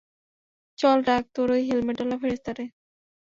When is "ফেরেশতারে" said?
2.21-2.65